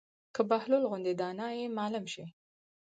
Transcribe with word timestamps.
که 0.35 0.41
بهلول 0.49 0.83
غوندې 0.89 1.13
دانا 1.21 1.47
ئې 1.57 1.65
معلم 1.77 2.05
شي 2.13 2.25